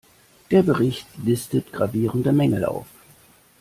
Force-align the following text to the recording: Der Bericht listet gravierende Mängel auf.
Der 0.49 0.63
Bericht 0.63 1.05
listet 1.23 1.71
gravierende 1.71 2.33
Mängel 2.33 2.65
auf. 2.65 2.87